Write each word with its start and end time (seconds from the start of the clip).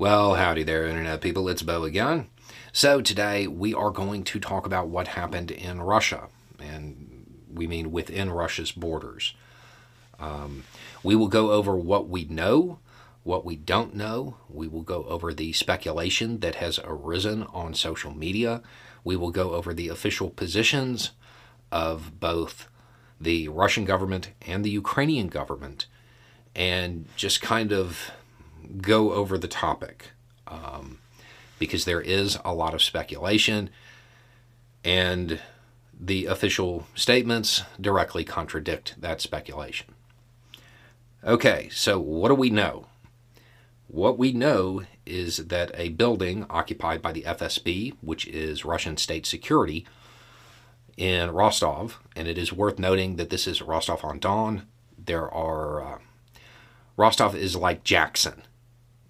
Well, 0.00 0.36
howdy 0.36 0.62
there, 0.62 0.86
Internet 0.86 1.20
people. 1.20 1.46
It's 1.50 1.60
Beau 1.60 1.84
again. 1.84 2.28
So, 2.72 3.02
today 3.02 3.46
we 3.46 3.74
are 3.74 3.90
going 3.90 4.24
to 4.24 4.40
talk 4.40 4.64
about 4.64 4.88
what 4.88 5.08
happened 5.08 5.50
in 5.50 5.82
Russia, 5.82 6.28
and 6.58 7.26
we 7.52 7.66
mean 7.66 7.92
within 7.92 8.30
Russia's 8.30 8.72
borders. 8.72 9.34
Um, 10.18 10.64
we 11.02 11.14
will 11.14 11.28
go 11.28 11.50
over 11.50 11.76
what 11.76 12.08
we 12.08 12.24
know, 12.24 12.78
what 13.24 13.44
we 13.44 13.56
don't 13.56 13.94
know. 13.94 14.38
We 14.48 14.68
will 14.68 14.80
go 14.80 15.04
over 15.04 15.34
the 15.34 15.52
speculation 15.52 16.40
that 16.40 16.54
has 16.54 16.80
arisen 16.82 17.42
on 17.52 17.74
social 17.74 18.14
media. 18.14 18.62
We 19.04 19.16
will 19.16 19.30
go 19.30 19.50
over 19.50 19.74
the 19.74 19.88
official 19.88 20.30
positions 20.30 21.10
of 21.70 22.18
both 22.18 22.68
the 23.20 23.48
Russian 23.48 23.84
government 23.84 24.30
and 24.46 24.64
the 24.64 24.70
Ukrainian 24.70 25.28
government 25.28 25.84
and 26.56 27.04
just 27.16 27.42
kind 27.42 27.70
of 27.70 28.10
go 28.80 29.12
over 29.12 29.38
the 29.38 29.48
topic 29.48 30.10
um, 30.46 30.98
because 31.58 31.84
there 31.84 32.00
is 32.00 32.38
a 32.44 32.54
lot 32.54 32.74
of 32.74 32.82
speculation 32.82 33.70
and 34.84 35.40
the 35.98 36.26
official 36.26 36.86
statements 36.94 37.62
directly 37.80 38.24
contradict 38.24 38.94
that 38.98 39.20
speculation. 39.20 39.94
Okay, 41.22 41.68
so 41.70 42.00
what 42.00 42.28
do 42.28 42.34
we 42.34 42.48
know? 42.48 42.86
What 43.86 44.16
we 44.16 44.32
know 44.32 44.84
is 45.04 45.48
that 45.48 45.70
a 45.74 45.90
building 45.90 46.46
occupied 46.48 47.02
by 47.02 47.12
the 47.12 47.22
FSB, 47.22 47.94
which 48.00 48.26
is 48.26 48.64
Russian 48.64 48.96
state 48.96 49.26
security, 49.26 49.86
in 50.96 51.30
Rostov, 51.30 51.98
and 52.14 52.28
it 52.28 52.38
is 52.38 52.52
worth 52.52 52.78
noting 52.78 53.16
that 53.16 53.30
this 53.30 53.46
is 53.46 53.62
Rostov 53.62 54.04
on 54.04 54.18
Don. 54.18 54.66
There 54.98 55.30
are 55.30 55.82
uh, 55.82 55.98
Rostov 56.96 57.34
is 57.34 57.56
like 57.56 57.84
Jackson 57.84 58.42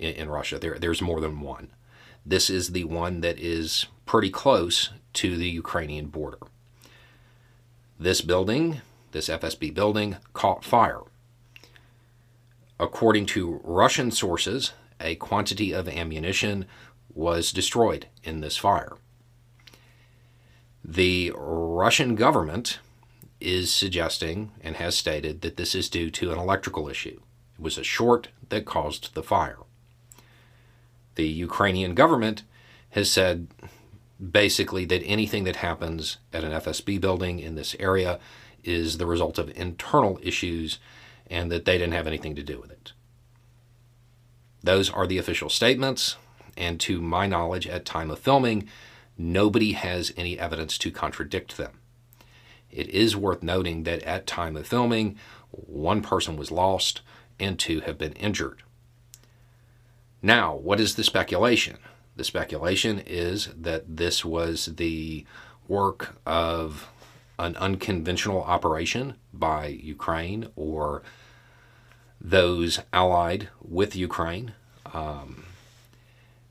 in, 0.01 0.15
in 0.15 0.29
Russia. 0.29 0.59
There, 0.59 0.79
there's 0.79 1.03
more 1.03 1.21
than 1.21 1.41
one. 1.41 1.71
This 2.27 2.51
is 2.51 2.71
the 2.71 2.85
one 2.85 3.21
that 3.21 3.39
is 3.39 3.87
pretty 4.07 4.31
close 4.31 4.91
to 5.15 5.37
the 5.37 5.48
Ukrainian 5.48 6.07
border. 6.07 6.39
This 7.98 8.20
building, 8.20 8.81
this 9.12 9.29
FSB 9.29 9.73
building, 9.75 10.17
caught 10.33 10.65
fire. 10.65 11.01
According 12.79 13.27
to 13.27 13.61
Russian 13.62 14.11
sources, 14.11 14.73
a 14.98 15.15
quantity 15.17 15.73
of 15.73 15.89
ammunition 15.89 16.67
was 17.12 17.53
destroyed 17.53 18.07
in 18.23 18.41
this 18.41 18.57
fire. 18.57 18.97
The 20.85 21.33
Russian 21.37 22.14
government 22.14 22.79
is 23.41 23.73
suggesting 23.73 24.53
and 24.62 24.77
has 24.77 24.97
stated 24.97 25.41
that 25.42 25.57
this 25.57 25.75
is 25.75 25.89
due 25.89 26.11
to 26.11 26.33
an 26.33 26.39
electrical 26.39 26.89
issue. 26.89 27.20
It 27.55 27.62
was 27.62 27.79
a 27.79 27.85
short 27.85 28.29
that 28.48 28.64
caused 28.64 29.14
the 29.14 29.23
fire. 29.23 29.59
The 31.21 31.29
Ukrainian 31.29 31.95
government 31.95 32.45
has 32.97 33.11
said 33.11 33.49
basically 34.19 34.87
that 34.87 35.03
anything 35.05 35.45
that 35.45 35.57
happens 35.57 36.17
at 36.33 36.45
an 36.45 36.53
FSB 36.53 36.99
building 36.99 37.41
in 37.41 37.57
this 37.57 37.77
area 37.79 38.19
is 38.65 38.97
the 38.97 39.05
result 39.05 39.39
of 39.39 39.51
internal 39.55 40.19
issues 40.23 40.79
and 41.27 41.53
that 41.53 41.67
they 41.67 41.77
didn't 41.77 41.93
have 41.93 42.07
anything 42.07 42.35
to 42.37 42.43
do 42.43 42.59
with 42.59 42.71
it. 42.71 42.93
Those 44.63 44.89
are 44.89 45.07
the 45.07 45.19
official 45.19 45.51
statements, 45.51 46.17
and 46.57 46.81
to 46.81 47.03
my 47.03 47.27
knowledge, 47.27 47.67
at 47.67 47.85
time 47.85 48.11
of 48.11 48.19
filming, 48.19 48.67
nobody 49.19 49.73
has 49.73 50.15
any 50.17 50.39
evidence 50.39 50.79
to 50.79 50.91
contradict 50.91 51.59
them. 51.59 51.81
It 52.71 52.89
is 52.89 53.15
worth 53.15 53.43
noting 53.43 53.83
that 53.83 54.03
at 54.05 54.27
time 54.27 54.57
of 54.57 54.67
filming, 54.67 55.19
one 55.51 56.01
person 56.01 56.39
was 56.39 56.51
lost 56.51 57.03
and 57.39 57.59
two 57.59 57.81
have 57.81 57.98
been 57.98 58.15
injured. 58.15 58.63
Now, 60.23 60.55
what 60.55 60.81
is 60.81 60.95
the 60.95 61.05
speculation? 61.05 61.79
The 62.17 62.25
speculation 62.25 62.99
is 63.07 63.49
that 63.57 63.97
this 63.97 64.25
was 64.25 64.67
the 64.67 65.25
work 65.67 66.17
of 66.27 66.89
an 67.39 67.57
unconventional 67.57 68.42
operation 68.42 69.14
by 69.33 69.67
Ukraine 69.67 70.48
or 70.57 71.03
those 72.20 72.80
allied 72.92 73.48
with 73.63 73.97
Ukraine, 73.97 74.53
um, 74.92 75.45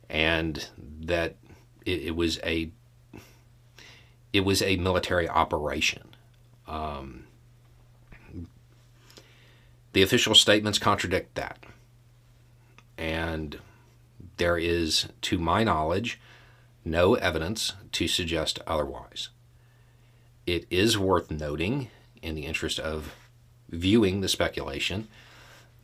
and 0.09 0.67
that 1.01 1.35
it, 1.85 2.01
it, 2.01 2.15
was 2.15 2.39
a 2.43 2.71
it 4.33 4.41
was 4.41 4.63
a 4.63 4.77
military 4.77 5.29
operation. 5.29 6.15
Um, 6.67 7.25
the 9.93 10.01
official 10.01 10.33
statements 10.33 10.79
contradict 10.79 11.35
that, 11.35 11.63
and 12.99 13.57
there 14.37 14.57
is, 14.57 15.07
to 15.21 15.37
my 15.37 15.63
knowledge, 15.63 16.19
no 16.83 17.15
evidence 17.15 17.73
to 17.93 18.07
suggest 18.07 18.59
otherwise. 18.67 19.29
It 20.45 20.67
is 20.69 20.97
worth 20.97 21.31
noting, 21.31 21.89
in 22.21 22.35
the 22.35 22.45
interest 22.45 22.79
of 22.79 23.15
viewing 23.69 24.19
the 24.19 24.27
speculation, 24.27 25.07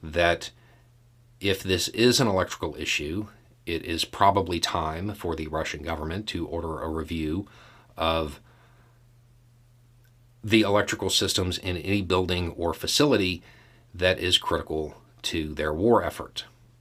that 0.04 0.52
if 1.40 1.64
this 1.64 1.88
is 1.90 2.20
an 2.20 2.28
electrical 2.28 2.76
issue, 2.76 3.28
it 3.66 3.84
is 3.84 4.04
probably 4.06 4.60
time 4.60 5.14
for 5.14 5.36
the 5.36 5.48
Russian 5.48 5.84
government 5.84 6.28
to 6.28 6.46
order 6.48 6.82
a 6.82 6.90
review 6.90 7.48
of 7.96 8.40
the 10.44 10.62
electrical 10.62 11.10
systems 11.10 11.58
in 11.58 11.78
any 11.78 12.02
building 12.02 12.50
or 12.52 12.74
facility 12.74 13.42
that 13.94 14.20
is 14.20 14.38
critical 14.38 14.96
to 15.24 15.54
their 15.54 15.74
war 15.74 16.04
effort, 16.04 16.46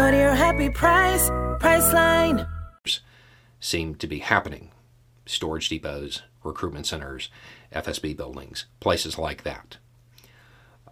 Go 0.00 0.10
to 0.10 0.16
your 0.16 0.34
happy 0.34 0.70
price, 0.70 1.28
Priceline 1.60 2.48
seem 3.60 3.94
to 3.96 4.06
be 4.06 4.20
happening 4.20 4.70
storage 5.26 5.68
depots, 5.68 6.22
recruitment 6.42 6.86
centers, 6.86 7.28
FSB 7.74 8.16
buildings, 8.16 8.64
places 8.80 9.18
like 9.18 9.42
that. 9.42 9.76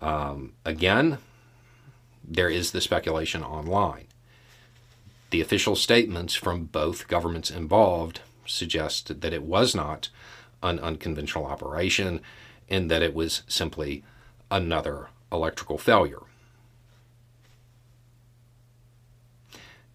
Um, 0.03 0.53
again, 0.67 1.17
there 2.23 2.51
is 2.51 2.73
the 2.73 2.83
speculation 2.83 3.43
online. 3.43 4.09
The 5.31 5.41
official 5.41 5.75
statements 5.75 6.35
from 6.35 6.65
both 6.65 7.09
governments 7.09 7.51
involved 7.51 8.21
suggest 8.45 9.23
that 9.23 9.33
it 9.33 9.43
was 9.43 9.75
not 9.75 10.11
an 10.63 10.79
unconventional 10.81 11.47
operation 11.47 12.21
and 12.69 12.91
that 12.91 13.01
it 13.01 13.15
was 13.15 13.41
simply 13.49 14.05
another 14.51 15.09
electrical 15.33 15.79
failure. 15.79 16.25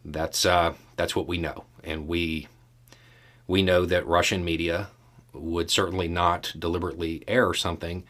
That's 0.06 0.46
uh, 0.46 0.74
that's 0.96 1.16
what 1.16 1.28
we 1.28 1.38
know, 1.38 1.66
and 1.84 2.08
we 2.08 2.48
we 3.48 3.62
know 3.62 3.86
that 3.86 4.06
Russian 4.08 4.44
media 4.44 4.90
would 5.34 5.72
certainly 5.72 6.08
not 6.08 6.54
deliberately 6.58 7.24
air 7.28 7.54
something 7.54 8.04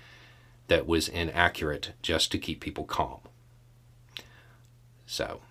that 0.67 0.87
was 0.87 1.07
inaccurate 1.07 1.93
just 2.01 2.31
to 2.31 2.37
keep 2.37 2.59
people 2.59 2.83
calm. 2.83 3.19
So, 5.05 5.41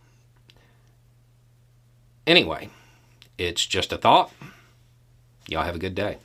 anyway, 2.26 2.70
it's 3.38 3.64
just 3.66 3.92
a 3.92 3.98
thought. 3.98 4.32
Y'all 5.48 5.64
have 5.64 5.76
a 5.76 5.80
good 5.80 5.94
day. 5.94 6.18